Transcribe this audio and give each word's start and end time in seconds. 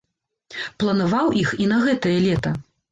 Планаваў 0.83 1.31
іх 1.43 1.55
і 1.63 1.71
на 1.75 1.87
гэтае 1.87 2.19
лета. 2.27 2.59